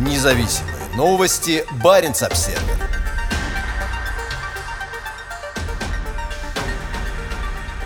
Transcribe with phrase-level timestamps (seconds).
[0.00, 1.62] Независимые новости.
[1.84, 2.58] Барин обсерва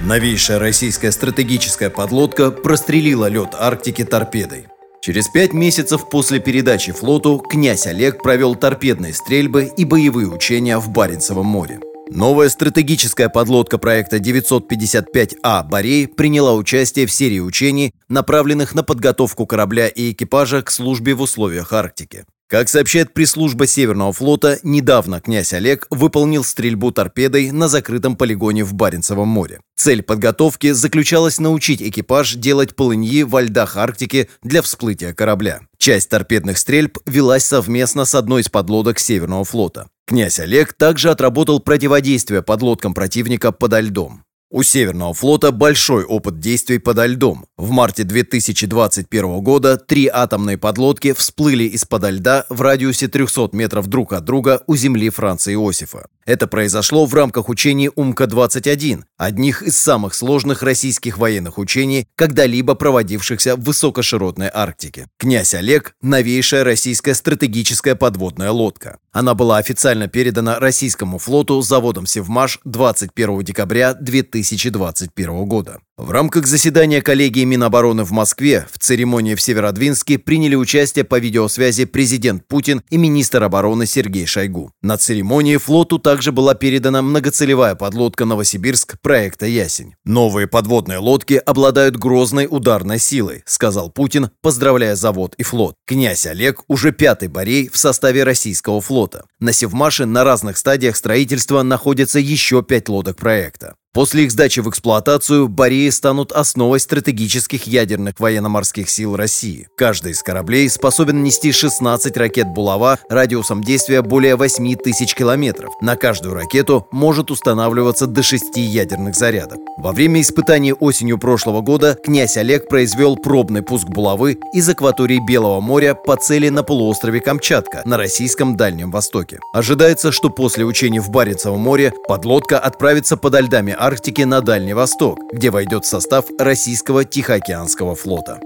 [0.01, 4.67] Новейшая российская стратегическая подлодка прострелила лед Арктики торпедой.
[5.01, 10.91] Через пять месяцев после передачи флоту князь Олег провел торпедные стрельбы и боевые учения в
[10.91, 11.81] Баренцевом море.
[12.11, 19.89] Новая стратегическая подлодка проекта 955А «Борей» приняла участие в серии учений, направленных на подготовку корабля
[19.89, 22.27] и экипажа к службе в условиях Арктики.
[22.47, 28.75] Как сообщает пресс-служба Северного флота, недавно князь Олег выполнил стрельбу торпедой на закрытом полигоне в
[28.75, 29.61] Баренцевом море.
[29.75, 35.63] Цель подготовки заключалась научить экипаж делать полыньи во льдах Арктики для всплытия корабля.
[35.79, 39.89] Часть торпедных стрельб велась совместно с одной из подлодок Северного флота.
[40.07, 44.23] Князь Олег также отработал противодействие подлодкам противника подо льдом.
[44.51, 47.47] У Северного флота большой опыт действий подо льдом.
[47.57, 54.13] В марте 2021 года три атомные подлодки всплыли из-под льда в радиусе 300 метров друг
[54.13, 56.07] от друга у земли Франца Иосифа.
[56.27, 63.57] Это произошло в рамках учений «Умка-21», одних из самых сложных российских военных учений, когда-либо проводившихся
[63.57, 65.07] в высокоширотной Арктике.
[65.19, 68.99] «Князь Олег»– новейшая российская стратегическая подводная лодка.
[69.13, 75.81] Она была официально передана российскому флоту заводом «Севмаш» 21 декабря 2021 года.
[75.97, 81.85] В рамках заседания коллегии Минобороны в Москве в церемонии в Северодвинске приняли участие по видеосвязи
[81.85, 84.73] президент Путин и министр обороны Сергей Шойгу.
[84.83, 89.95] На церемонии флоту также была передана многоцелевая подлодка «Новосибирск» проекта «Ясень».
[90.05, 95.77] Новые подводные лодки обладают грозной ударной силой, сказал Путин, поздравляя завод и флот.
[95.87, 99.27] Князь Олег уже пятый борей в составе российского флота.
[99.39, 103.77] На Севмаше на разных стадиях строительства находятся еще пять лодок проекта.
[103.95, 109.69] После их сдачи в эксплуатацию Бореи станут основой стратегических ядерных военно-морских сил России.
[109.77, 115.73] Каждый из кораблей способен нести 16 ракет «Булава» радиусом действия более 8 тысяч километров.
[115.81, 119.59] На каждую ракету может устанавливаться до 6 ядерных зарядов.
[119.79, 125.61] Во время испытаний осенью прошлого года князь Олег произвел пробный пуск «Булавы» из акватории Белого
[125.61, 129.39] моря по цели на полуострове Камчатка на российском Дальнем Востоке.
[129.53, 135.19] Ожидается, что после учений в Баренцевом море подлодка отправится подо льдами Арктики на Дальний Восток,
[135.31, 138.41] где войдет в состав российского Тихоокеанского флота.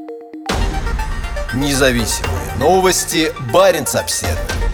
[1.55, 3.33] Независимые новости.
[3.53, 4.68] Барин обседный.